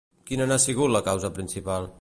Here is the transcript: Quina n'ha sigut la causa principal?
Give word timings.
Quina 0.29 0.47
n'ha 0.51 0.57
sigut 0.63 0.95
la 0.95 1.03
causa 1.11 1.33
principal? 1.39 1.89